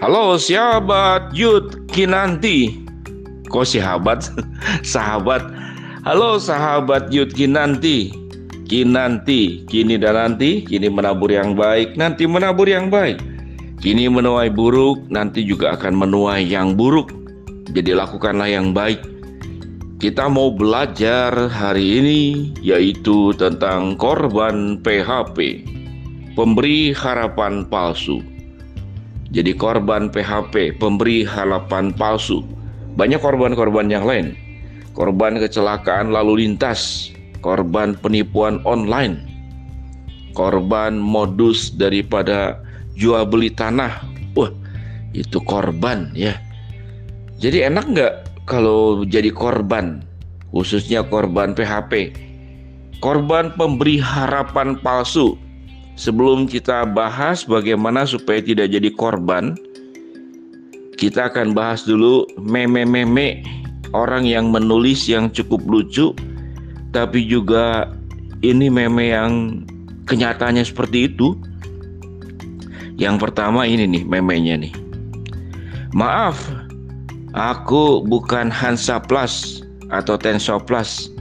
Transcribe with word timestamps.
Halo 0.00 0.40
sahabat 0.40 1.36
Yud 1.36 1.84
Kinanti. 1.92 2.88
Kok 3.52 3.68
sahabat? 3.68 4.32
sahabat. 4.96 5.44
Halo 6.08 6.40
sahabat 6.40 7.12
Yud 7.12 7.36
Kinanti. 7.36 8.08
Kinanti 8.64 9.68
Kini 9.68 10.00
dan 10.00 10.16
nanti 10.16 10.64
Kini 10.64 10.88
menabur 10.88 11.28
yang 11.28 11.52
baik 11.52 12.00
Nanti 12.00 12.24
menabur 12.24 12.64
yang 12.64 12.88
baik. 12.88 13.20
Kini 13.84 14.08
menuai 14.08 14.48
buruk 14.48 15.04
Nanti 15.12 15.44
juga 15.44 15.76
akan 15.76 15.92
menuai 15.92 16.48
yang 16.48 16.80
buruk. 16.80 17.12
Jadi 17.68 17.92
lakukanlah 17.92 18.48
yang 18.48 18.72
baik. 18.72 19.04
Kita 20.00 20.32
mau 20.32 20.48
belajar 20.48 21.52
hari 21.52 22.00
ini 22.00 22.20
Yaitu 22.64 23.36
tentang 23.36 24.00
korban 24.00 24.80
PHP 24.80 25.60
Pemberi 26.32 26.96
harapan 26.96 27.68
palsu 27.68 28.39
jadi 29.30 29.54
korban 29.54 30.10
PHP, 30.10 30.82
pemberi 30.82 31.22
harapan 31.22 31.94
palsu. 31.94 32.42
Banyak 32.98 33.22
korban-korban 33.22 33.86
yang 33.86 34.02
lain. 34.02 34.34
Korban 34.90 35.38
kecelakaan 35.38 36.10
lalu 36.10 36.42
lintas, 36.42 37.14
korban 37.38 37.94
penipuan 37.94 38.58
online, 38.66 39.22
korban 40.34 40.98
modus 40.98 41.70
daripada 41.70 42.58
jual 42.98 43.22
beli 43.22 43.54
tanah. 43.54 44.02
Wah, 44.34 44.50
itu 45.14 45.38
korban 45.46 46.10
ya. 46.10 46.34
Jadi 47.38 47.70
enak 47.70 47.86
nggak 47.86 48.14
kalau 48.50 49.06
jadi 49.06 49.30
korban, 49.30 50.02
khususnya 50.50 51.06
korban 51.06 51.54
PHP, 51.54 52.10
korban 52.98 53.54
pemberi 53.54 54.02
harapan 54.02 54.74
palsu 54.82 55.38
Sebelum 56.00 56.48
kita 56.48 56.88
bahas 56.88 57.44
bagaimana 57.44 58.08
supaya 58.08 58.40
tidak 58.40 58.72
jadi 58.72 58.88
korban, 58.96 59.52
kita 60.96 61.28
akan 61.28 61.52
bahas 61.52 61.84
dulu 61.84 62.24
meme-meme 62.40 63.44
orang 63.92 64.24
yang 64.24 64.48
menulis 64.48 65.04
yang 65.04 65.28
cukup 65.28 65.60
lucu, 65.68 66.16
tapi 66.96 67.28
juga 67.28 67.92
ini 68.40 68.72
meme 68.72 69.12
yang 69.12 69.60
kenyataannya 70.08 70.64
seperti 70.64 71.12
itu. 71.12 71.36
Yang 72.96 73.28
pertama 73.28 73.68
ini 73.68 73.84
nih 73.84 74.04
memenya 74.08 74.56
nih. 74.56 74.72
Maaf, 75.92 76.40
aku 77.36 78.08
bukan 78.08 78.48
Hansa 78.48 79.04
Plus 79.04 79.60
atau 79.92 80.16
Tenso 80.16 80.56
Plus 80.64 81.12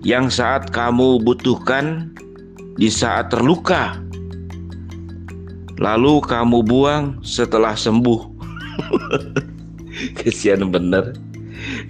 yang 0.00 0.32
saat 0.32 0.72
kamu 0.72 1.20
butuhkan 1.20 2.08
di 2.78 2.86
saat 2.88 3.34
terluka. 3.34 3.98
Lalu 5.78 6.22
kamu 6.22 6.62
buang 6.62 7.18
setelah 7.26 7.74
sembuh. 7.74 8.20
Kesian 10.22 10.70
bener. 10.70 11.14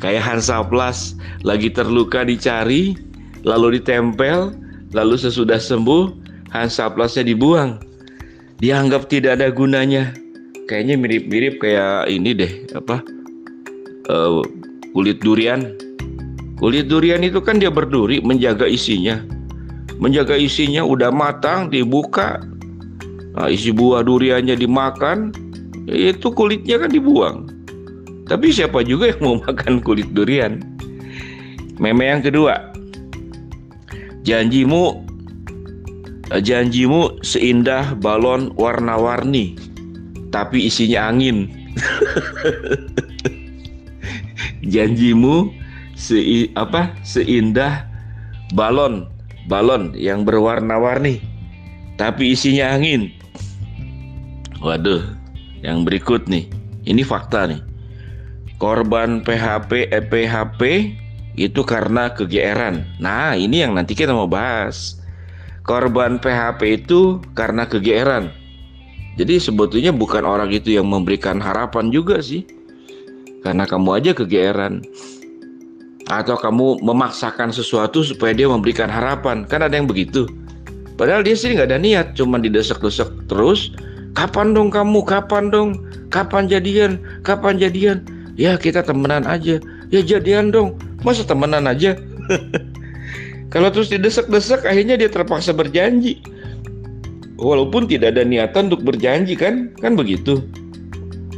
Kayak 0.00 0.24
Hansa 0.24 0.64
Plus 0.64 1.12
lagi 1.44 1.68
terluka 1.68 2.24
dicari, 2.24 2.96
lalu 3.44 3.80
ditempel, 3.80 4.56
lalu 4.96 5.14
sesudah 5.20 5.60
sembuh 5.60 6.12
Hansa 6.52 6.88
Plusnya 6.88 7.28
dibuang. 7.28 7.80
Dianggap 8.58 9.12
tidak 9.12 9.38
ada 9.40 9.52
gunanya. 9.52 10.16
Kayaknya 10.68 10.96
mirip-mirip 11.00 11.54
kayak 11.64 12.12
ini 12.12 12.32
deh, 12.36 12.52
apa? 12.76 13.00
Uh, 14.08 14.44
kulit 14.92 15.20
durian. 15.20 15.76
Kulit 16.60 16.92
durian 16.92 17.24
itu 17.24 17.40
kan 17.40 17.60
dia 17.60 17.72
berduri 17.72 18.20
menjaga 18.20 18.68
isinya 18.68 19.37
menjaga 19.98 20.38
isinya 20.38 20.86
udah 20.86 21.10
matang 21.10 21.68
dibuka. 21.70 22.42
Nah, 23.38 23.46
isi 23.50 23.70
buah 23.70 24.02
duriannya 24.02 24.58
dimakan 24.58 25.30
itu 25.86 26.30
kulitnya 26.34 26.82
kan 26.82 26.90
dibuang. 26.90 27.36
Tapi 28.26 28.52
siapa 28.52 28.82
juga 28.82 29.14
yang 29.14 29.20
mau 29.22 29.36
makan 29.46 29.82
kulit 29.82 30.10
durian? 30.14 30.62
Meme 31.78 32.10
yang 32.10 32.22
kedua. 32.22 32.74
Janjimu 34.26 35.06
janjimu 36.28 37.24
seindah 37.24 37.96
balon 38.04 38.52
warna-warni 38.60 39.56
tapi 40.28 40.68
isinya 40.68 41.08
angin. 41.08 41.48
Janjimu 44.74 45.48
se 45.96 46.50
apa 46.52 46.92
seindah 47.00 47.88
balon 48.52 49.08
balon 49.48 49.96
yang 49.96 50.28
berwarna-warni 50.28 51.38
tapi 51.98 52.36
isinya 52.38 52.78
angin. 52.78 53.10
Waduh, 54.62 55.02
yang 55.66 55.82
berikut 55.82 56.30
nih. 56.30 56.46
Ini 56.86 57.02
fakta 57.02 57.50
nih. 57.50 57.60
Korban 58.62 59.26
PHP 59.26 59.90
eh, 59.90 60.02
PHP 60.06 60.60
itu 61.34 61.60
karena 61.66 62.14
kegeeran. 62.14 62.86
Nah, 63.02 63.34
ini 63.34 63.66
yang 63.66 63.74
nanti 63.74 63.98
kita 63.98 64.14
mau 64.14 64.30
bahas. 64.30 64.98
Korban 65.66 66.22
PHP 66.22 66.86
itu 66.86 67.18
karena 67.34 67.66
kegeeran. 67.66 68.30
Jadi 69.18 69.42
sebetulnya 69.42 69.90
bukan 69.90 70.22
orang 70.22 70.54
itu 70.54 70.78
yang 70.78 70.86
memberikan 70.86 71.42
harapan 71.42 71.90
juga 71.90 72.22
sih. 72.22 72.46
Karena 73.42 73.66
kamu 73.66 73.90
aja 74.02 74.10
kegeeran 74.14 74.82
atau 76.08 76.40
kamu 76.40 76.80
memaksakan 76.80 77.52
sesuatu 77.52 78.00
supaya 78.00 78.32
dia 78.32 78.48
memberikan 78.48 78.88
harapan. 78.88 79.44
Kan 79.44 79.60
ada 79.60 79.76
yang 79.76 79.84
begitu. 79.84 80.24
Padahal 80.96 81.22
dia 81.22 81.36
sih 81.36 81.54
nggak 81.54 81.68
ada 81.70 81.78
niat 81.78 82.06
cuma 82.16 82.40
didesak-desak 82.40 83.08
terus. 83.30 83.70
Kapan 84.16 84.56
dong 84.56 84.72
kamu? 84.72 85.04
Kapan 85.04 85.52
dong? 85.52 85.78
Kapan 86.10 86.48
jadian? 86.50 86.98
Kapan 87.22 87.60
jadian? 87.60 88.02
Ya 88.34 88.56
kita 88.58 88.82
temenan 88.82 89.28
aja. 89.28 89.62
Ya 89.92 90.00
jadian 90.02 90.50
dong. 90.50 90.74
Masa 91.06 91.22
temenan 91.22 91.68
aja? 91.70 91.94
Kalau 93.52 93.68
terus 93.70 93.92
didesak-desak 93.92 94.66
akhirnya 94.66 94.98
dia 94.98 95.08
terpaksa 95.12 95.54
berjanji. 95.54 96.18
Walaupun 97.38 97.86
tidak 97.86 98.18
ada 98.18 98.26
niatan 98.26 98.66
untuk 98.72 98.82
berjanji 98.82 99.38
kan? 99.38 99.70
Kan 99.78 99.94
begitu. 99.94 100.42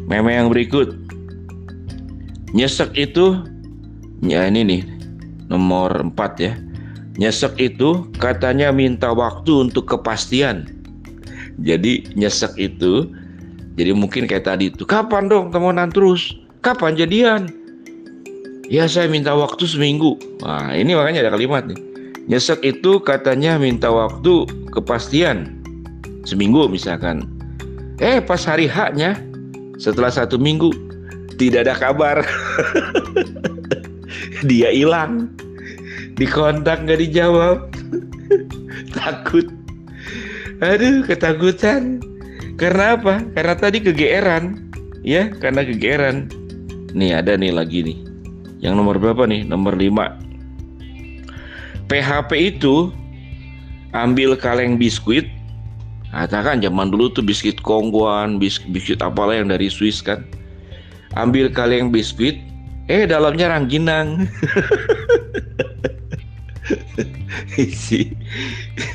Meme 0.09 0.33
yang 0.33 0.49
berikut. 0.49 0.97
Nyesek 2.57 2.97
itu 2.97 3.45
Ya 4.21 4.45
ini 4.45 4.61
nih 4.65 4.83
nomor 5.49 5.93
4 5.97 6.17
ya. 6.37 6.53
Nyesek 7.17 7.57
itu 7.61 8.09
katanya 8.17 8.73
minta 8.73 9.13
waktu 9.13 9.69
untuk 9.69 9.89
kepastian. 9.89 10.69
Jadi 11.61 12.09
nyesek 12.17 12.57
itu 12.57 13.09
jadi 13.81 13.97
mungkin 13.97 14.29
kayak 14.29 14.45
tadi 14.45 14.69
itu 14.69 14.85
kapan 14.85 15.29
dong 15.29 15.49
temenan 15.53 15.89
terus? 15.89 16.37
Kapan 16.61 16.97
jadian? 16.97 17.49
Ya 18.69 18.87
saya 18.87 19.09
minta 19.09 19.33
waktu 19.33 19.65
seminggu. 19.67 20.21
Nah 20.45 20.77
ini 20.77 20.93
makanya 20.93 21.27
ada 21.27 21.35
kalimat 21.35 21.65
nih. 21.67 21.81
Nyesek 22.29 22.63
itu 22.63 23.01
katanya 23.01 23.57
minta 23.57 23.91
waktu 23.91 24.47
kepastian 24.71 25.59
seminggu 26.29 26.69
misalkan. 26.69 27.27
Eh 27.99 28.21
pas 28.21 28.45
hari 28.45 28.69
haknya 28.69 29.17
setelah 29.81 30.13
satu 30.13 30.37
minggu 30.37 30.71
tidak 31.41 31.67
ada 31.69 31.75
kabar. 31.77 32.17
dia 34.45 34.71
hilang. 34.73 35.33
Dikontak 36.17 36.85
nggak 36.85 37.01
dijawab. 37.01 37.73
Takut. 38.97 39.49
Aduh 40.61 41.05
ketakutan. 41.09 42.05
Karena 42.61 43.01
apa? 43.01 43.25
Karena 43.33 43.55
tadi 43.57 43.81
kegeeran. 43.81 44.69
Ya 45.01 45.33
karena 45.33 45.65
kegeeran. 45.65 46.29
Nih 46.93 47.17
ada 47.17 47.37
nih 47.41 47.57
lagi 47.57 47.81
nih. 47.81 47.99
Yang 48.61 48.75
nomor 48.77 49.01
berapa 49.01 49.25
nih? 49.25 49.49
Nomor 49.49 49.81
5 49.81 50.21
PHP 51.89 52.31
itu 52.55 52.93
ambil 53.97 54.37
kaleng 54.39 54.77
biskuit. 54.79 55.27
Katakan 56.11 56.59
zaman 56.61 56.91
dulu 56.91 57.11
tuh 57.11 57.23
biskuit 57.23 57.59
kongguan 57.63 58.39
biskuit, 58.43 58.71
biskuit 58.75 59.01
apalah 59.01 59.41
yang 59.41 59.49
dari 59.49 59.73
Swiss 59.73 60.03
kan. 60.03 60.23
Ambil 61.19 61.51
kaleng 61.51 61.91
biskuit 61.91 62.39
eh 62.91 63.07
dalamnya 63.07 63.55
rangginang. 63.55 64.27
Isi 67.55 68.11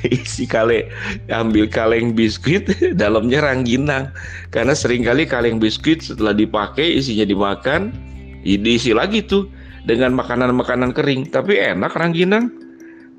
isi 0.07 0.45
kale 0.47 0.87
ambil 1.31 1.67
kaleng 1.67 2.11
biskuit 2.11 2.67
dalamnya 3.01 3.39
rangginang. 3.43 4.11
Karena 4.51 4.75
sering 4.75 5.07
kali 5.07 5.23
kaleng 5.23 5.57
biskuit 5.59 6.03
setelah 6.03 6.35
dipakai 6.35 6.99
isinya 6.99 7.23
dimakan 7.23 7.95
diisi 8.43 8.93
lagi 8.93 9.25
tuh 9.25 9.47
dengan 9.87 10.13
makanan-makanan 10.15 10.91
kering. 10.91 11.31
Tapi 11.31 11.57
enak 11.59 11.95
rangginang. 11.95 12.51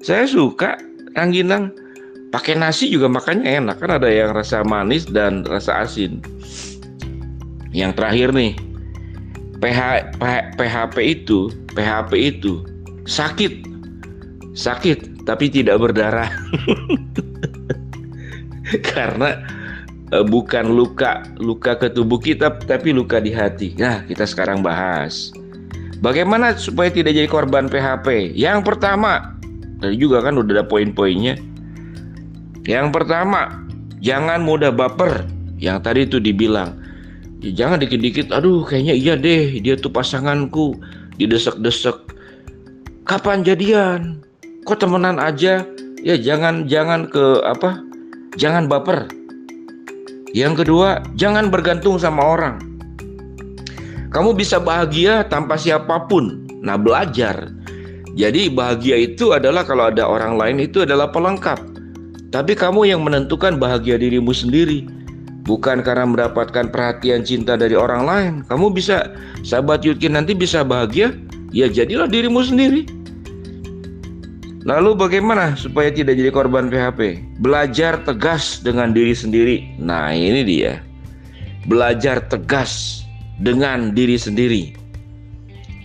Saya 0.05 0.29
suka 0.29 0.77
rangginang. 1.17 1.73
Pakai 2.31 2.59
nasi 2.59 2.91
juga 2.93 3.09
makannya 3.09 3.65
enak. 3.65 3.77
Kan 3.81 3.97
ada 3.97 4.11
yang 4.11 4.35
rasa 4.37 4.61
manis 4.67 5.09
dan 5.09 5.47
rasa 5.47 5.87
asin. 5.87 6.21
Yang 7.73 7.93
terakhir 7.97 8.29
nih 8.33 8.76
PH, 9.61 9.81
PHP 10.57 10.97
itu 11.03 11.49
PHP 11.73 12.13
itu 12.37 12.61
sakit 13.09 13.65
sakit 14.53 15.25
tapi 15.25 15.51
tidak 15.51 15.81
berdarah 15.81 16.27
karena 18.93 19.43
uh, 20.15 20.25
bukan 20.27 20.71
luka 20.71 21.27
luka 21.39 21.79
ke 21.79 21.91
tubuh 21.91 22.19
kita 22.19 22.51
tapi 22.67 22.95
luka 22.95 23.19
di 23.19 23.35
hati. 23.35 23.75
Nah, 23.79 24.03
kita 24.07 24.27
sekarang 24.27 24.63
bahas 24.63 25.31
bagaimana 26.01 26.57
supaya 26.57 26.93
tidak 26.93 27.17
jadi 27.17 27.29
korban 27.29 27.71
PHP. 27.71 28.37
Yang 28.37 28.67
pertama, 28.67 29.37
tadi 29.81 29.97
juga 29.97 30.25
kan 30.25 30.37
udah 30.37 30.63
ada 30.63 30.65
poin-poinnya. 30.67 31.39
Yang 32.67 32.89
pertama, 32.91 33.63
jangan 34.03 34.43
mudah 34.43 34.75
baper. 34.75 35.25
Yang 35.57 35.79
tadi 35.87 36.01
itu 36.05 36.19
dibilang, 36.21 36.77
ya 37.41 37.51
jangan 37.65 37.83
dikit-dikit, 37.83 38.33
aduh 38.33 38.65
kayaknya 38.65 38.95
iya 38.97 39.15
deh, 39.17 39.61
dia 39.61 39.77
tuh 39.77 39.93
pasanganku, 39.93 40.77
didesek-desek. 41.21 41.97
Kapan 43.07 43.47
jadian? 43.47 44.25
Kok 44.67 44.83
temenan 44.83 45.23
aja? 45.23 45.63
Ya 46.03 46.15
jangan 46.19 46.67
jangan 46.67 47.07
ke 47.07 47.43
apa? 47.47 47.81
Jangan 48.37 48.67
baper. 48.67 49.09
Yang 50.37 50.67
kedua, 50.67 51.01
jangan 51.17 51.49
bergantung 51.49 51.97
sama 51.97 52.21
orang. 52.21 52.57
Kamu 54.13 54.37
bisa 54.37 54.61
bahagia 54.61 55.25
tanpa 55.29 55.57
siapa 55.57 56.05
pun. 56.09 56.45
Nah, 56.61 56.77
belajar. 56.77 57.53
Jadi 58.17 58.49
bahagia 58.49 58.97
itu 58.97 59.37
adalah 59.37 59.65
kalau 59.65 59.93
ada 59.93 60.09
orang 60.09 60.41
lain 60.41 60.57
itu 60.61 60.85
adalah 60.85 61.13
pelengkap. 61.13 61.61
Tapi 62.33 62.57
kamu 62.57 62.89
yang 62.89 63.05
menentukan 63.05 63.61
bahagia 63.61 64.01
dirimu 64.01 64.33
sendiri. 64.33 64.89
Bukan 65.47 65.87
karena 65.87 66.03
mendapatkan 66.03 66.75
perhatian 66.75 67.23
cinta 67.23 67.55
dari 67.55 67.79
orang 67.79 68.03
lain. 68.03 68.33
Kamu 68.51 68.75
bisa, 68.75 69.15
sahabat 69.47 69.87
Yudkin 69.87 70.19
nanti 70.19 70.35
bisa 70.35 70.67
bahagia, 70.67 71.15
ya 71.55 71.71
jadilah 71.71 72.11
dirimu 72.11 72.43
sendiri. 72.43 72.83
Lalu 74.67 74.99
bagaimana 74.99 75.55
supaya 75.55 75.95
tidak 75.95 76.19
jadi 76.19 76.35
korban 76.35 76.67
PHP? 76.67 77.23
Belajar 77.39 78.03
tegas 78.03 78.59
dengan 78.67 78.91
diri 78.91 79.15
sendiri. 79.15 79.79
Nah, 79.79 80.11
ini 80.11 80.43
dia. 80.43 80.83
Belajar 81.71 82.19
tegas 82.27 83.07
dengan 83.39 83.95
diri 83.95 84.19
sendiri. 84.19 84.75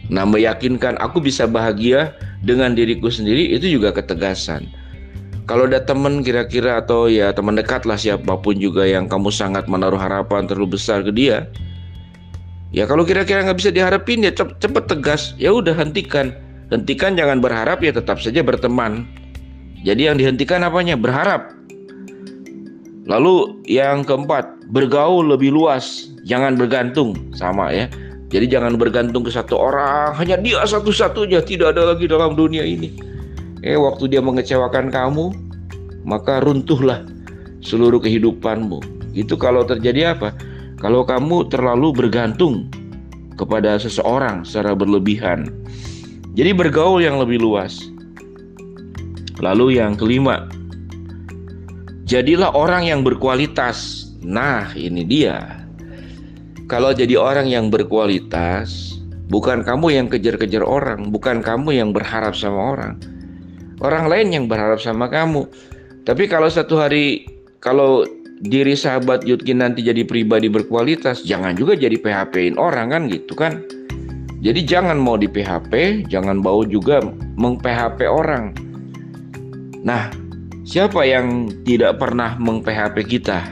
Nah, 0.10 0.26
meyakinkan 0.26 0.98
aku 0.98 1.22
bisa 1.22 1.46
bahagia 1.46 2.18
dengan 2.42 2.74
diriku 2.74 3.14
sendiri 3.14 3.54
itu 3.54 3.78
juga 3.78 3.94
ketegasan. 3.94 4.66
Kalau 5.50 5.68
ada 5.68 5.82
teman 5.84 6.22
kira-kira 6.22 6.80
atau 6.80 7.12
ya 7.12 7.34
teman 7.34 7.58
dekat 7.58 7.84
lah 7.84 7.98
siapa 8.00 8.40
pun 8.40 8.56
juga 8.62 8.88
yang 8.88 9.10
kamu 9.10 9.34
sangat 9.34 9.68
menaruh 9.68 10.00
harapan 10.00 10.48
terlalu 10.48 10.78
besar 10.78 11.04
ke 11.04 11.12
dia, 11.12 11.50
ya 12.72 12.88
kalau 12.88 13.04
kira-kira 13.04 13.44
nggak 13.44 13.60
bisa 13.60 13.72
diharapin 13.74 14.24
ya 14.24 14.32
cepet 14.32 14.86
tegas, 14.88 15.36
ya 15.36 15.52
udah 15.52 15.76
hentikan 15.76 16.32
Hentikan 16.72 17.20
jangan 17.20 17.44
berharap 17.44 17.84
ya 17.84 17.92
tetap 17.92 18.24
saja 18.24 18.40
berteman. 18.40 19.04
Jadi 19.84 20.08
yang 20.08 20.16
dihentikan 20.16 20.64
apanya? 20.64 20.96
Berharap. 20.96 21.52
Lalu 23.12 23.60
yang 23.68 24.08
keempat, 24.08 24.72
bergaul 24.72 25.28
lebih 25.28 25.52
luas, 25.52 26.08
jangan 26.24 26.56
bergantung 26.56 27.12
sama 27.36 27.76
ya. 27.76 27.92
Jadi 28.32 28.48
jangan 28.48 28.80
bergantung 28.80 29.28
ke 29.28 29.32
satu 29.36 29.60
orang, 29.60 30.16
hanya 30.16 30.40
dia 30.40 30.64
satu-satunya, 30.64 31.44
tidak 31.44 31.76
ada 31.76 31.92
lagi 31.92 32.08
dalam 32.08 32.40
dunia 32.40 32.64
ini. 32.64 32.96
Eh 33.62 33.78
waktu 33.78 34.10
dia 34.10 34.22
mengecewakan 34.26 34.90
kamu, 34.90 35.34
maka 36.02 36.42
runtuhlah 36.42 37.06
seluruh 37.62 38.02
kehidupanmu. 38.02 38.82
Itu 39.14 39.38
kalau 39.38 39.62
terjadi 39.62 40.18
apa? 40.18 40.34
Kalau 40.82 41.06
kamu 41.06 41.46
terlalu 41.54 41.94
bergantung 41.94 42.66
kepada 43.38 43.78
seseorang 43.78 44.42
secara 44.42 44.74
berlebihan. 44.74 45.54
Jadi 46.34 46.58
bergaul 46.58 47.06
yang 47.06 47.22
lebih 47.22 47.38
luas. 47.38 47.86
Lalu 49.42 49.78
yang 49.78 49.94
kelima, 49.94 50.50
jadilah 52.10 52.54
orang 52.54 52.90
yang 52.90 53.02
berkualitas. 53.06 54.10
Nah, 54.22 54.70
ini 54.78 55.02
dia. 55.06 55.66
Kalau 56.70 56.94
jadi 56.94 57.18
orang 57.18 57.50
yang 57.50 57.68
berkualitas, 57.68 58.96
bukan 59.28 59.66
kamu 59.66 59.98
yang 59.98 60.08
kejar-kejar 60.08 60.64
orang, 60.64 61.10
bukan 61.10 61.44
kamu 61.44 61.78
yang 61.78 61.90
berharap 61.92 62.38
sama 62.38 62.78
orang. 62.78 62.94
Orang 63.82 64.08
lain 64.14 64.30
yang 64.30 64.46
berharap 64.46 64.78
sama 64.78 65.10
kamu. 65.10 65.50
Tapi 66.06 66.30
kalau 66.30 66.50
satu 66.50 66.78
hari 66.78 67.26
kalau 67.62 68.06
diri 68.42 68.74
sahabat 68.74 69.26
Yudkin 69.26 69.62
nanti 69.62 69.86
jadi 69.86 70.06
pribadi 70.06 70.50
berkualitas, 70.50 71.22
jangan 71.26 71.54
juga 71.54 71.78
jadi 71.78 71.94
PHP-in 71.98 72.58
orang 72.58 72.94
kan 72.94 73.02
gitu 73.10 73.34
kan. 73.38 73.62
Jadi 74.42 74.66
jangan 74.66 74.98
mau 74.98 75.18
di 75.18 75.30
PHP, 75.30 76.06
jangan 76.10 76.42
bau 76.42 76.66
juga 76.66 77.02
meng-PHP 77.38 78.10
orang. 78.10 78.58
Nah, 79.86 80.10
siapa 80.66 81.06
yang 81.06 81.54
tidak 81.62 82.02
pernah 82.02 82.34
meng-PHP 82.42 83.06
kita? 83.06 83.46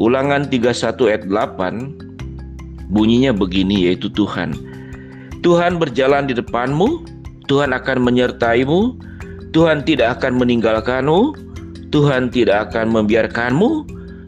Ulangan 0.00 0.48
31 0.48 1.12
ayat 1.12 1.22
8 1.28 2.88
bunyinya 2.88 3.36
begini 3.36 3.88
yaitu 3.88 4.08
Tuhan. 4.12 4.56
Tuhan 5.44 5.76
berjalan 5.76 6.24
di 6.24 6.32
depanmu, 6.32 7.04
Tuhan 7.44 7.76
akan 7.76 8.00
menyertaimu, 8.00 8.96
Tuhan 9.54 9.86
tidak 9.86 10.20
akan 10.20 10.42
meninggalkanmu, 10.42 11.20
Tuhan 11.94 12.28
tidak 12.34 12.70
akan 12.70 12.90
membiarkanmu, 12.90 13.70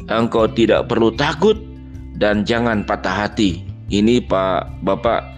engkau 0.07 0.47
tidak 0.55 0.87
perlu 0.87 1.11
takut 1.19 1.59
dan 2.23 2.47
jangan 2.47 2.87
patah 2.87 3.27
hati. 3.27 3.67
Ini 3.91 4.23
Pak 4.27 4.87
Bapak 4.87 5.37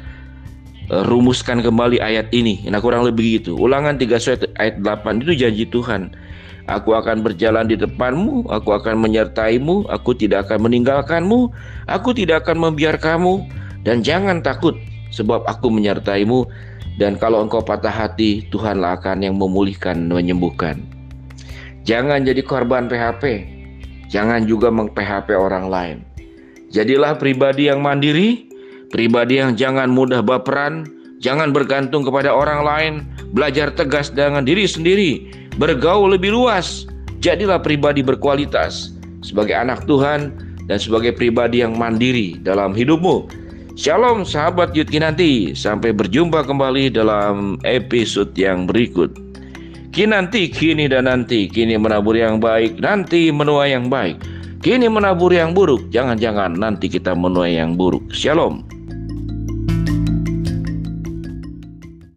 Eh, 0.88 1.04
rumuskan 1.04 1.60
kembali 1.60 2.00
ayat 2.00 2.32
ini. 2.32 2.64
Nah, 2.64 2.80
kurang 2.80 3.04
lebih 3.04 3.40
gitu. 3.40 3.60
Ulangan 3.60 4.00
3 4.00 4.40
ayat 4.56 4.80
8 4.80 5.20
itu 5.20 5.36
janji 5.36 5.64
Tuhan. 5.68 6.16
Aku 6.64 6.96
akan 6.96 7.20
berjalan 7.20 7.68
di 7.68 7.76
depanmu, 7.76 8.48
aku 8.48 8.72
akan 8.72 8.96
menyertaimu, 9.04 9.84
aku 9.92 10.16
tidak 10.16 10.48
akan 10.48 10.68
meninggalkanmu, 10.68 11.52
aku 11.88 12.16
tidak 12.16 12.44
akan 12.44 12.72
membiarkanmu, 12.72 13.44
dan 13.84 14.00
jangan 14.00 14.40
takut, 14.40 14.76
sebab 15.12 15.44
aku 15.44 15.68
menyertaimu, 15.72 16.44
dan 16.98 17.14
kalau 17.16 17.46
engkau 17.46 17.62
patah 17.62 17.94
hati, 17.94 18.44
Tuhanlah 18.50 18.98
akan 18.98 19.22
yang 19.22 19.38
memulihkan, 19.38 20.10
menyembuhkan. 20.10 20.82
Jangan 21.86 22.26
jadi 22.26 22.42
korban 22.44 22.90
PHP, 22.90 23.46
jangan 24.10 24.44
juga 24.44 24.68
meng-PHP 24.68 25.32
orang 25.38 25.70
lain. 25.70 25.96
Jadilah 26.68 27.16
pribadi 27.16 27.72
yang 27.72 27.80
mandiri, 27.80 28.48
Pribadi 28.88 29.36
yang 29.36 29.52
jangan 29.52 29.92
mudah 29.92 30.24
baperan, 30.24 30.88
jangan 31.20 31.52
bergantung 31.52 32.08
kepada 32.08 32.32
orang 32.32 32.64
lain, 32.64 32.92
belajar 33.36 33.68
tegas 33.68 34.08
dengan 34.08 34.48
diri 34.48 34.64
sendiri, 34.64 35.28
bergaul 35.60 36.08
lebih 36.08 36.32
luas, 36.32 36.88
jadilah 37.20 37.60
pribadi 37.60 38.00
berkualitas 38.00 38.96
sebagai 39.20 39.52
anak 39.52 39.84
Tuhan 39.84 40.32
dan 40.72 40.80
sebagai 40.80 41.12
pribadi 41.12 41.60
yang 41.60 41.76
mandiri 41.76 42.40
dalam 42.40 42.72
hidupmu. 42.72 43.28
Shalom 43.78 44.26
sahabat 44.26 44.74
Yud 44.74 44.90
Kinanti, 44.90 45.54
sampai 45.54 45.94
berjumpa 45.94 46.42
kembali 46.42 46.90
dalam 46.90 47.62
episode 47.62 48.34
yang 48.34 48.66
berikut. 48.66 49.14
Kinanti 49.94 50.50
kini 50.50 50.90
dan 50.90 51.06
nanti, 51.06 51.46
kini 51.46 51.78
menabur 51.78 52.18
yang 52.18 52.42
baik, 52.42 52.82
nanti 52.82 53.30
menuai 53.30 53.78
yang 53.78 53.86
baik. 53.86 54.18
Kini 54.66 54.90
menabur 54.90 55.30
yang 55.30 55.54
buruk, 55.54 55.94
jangan-jangan 55.94 56.58
nanti 56.58 56.90
kita 56.90 57.14
menuai 57.14 57.54
yang 57.54 57.78
buruk. 57.78 58.02
Shalom. 58.10 58.66